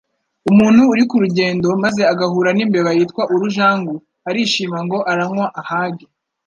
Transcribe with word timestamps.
Umuntu 0.49 0.81
uri 0.91 1.03
ku 1.09 1.15
rugendo, 1.23 1.67
maze 1.83 2.01
agahura 2.13 2.49
n’imbeba 2.53 2.91
yitwa 2.97 3.23
Urujangu, 3.33 3.95
arishima 4.29 4.77
ngo 4.85 4.97
aranywa 5.11 5.45
ahage 5.61 6.05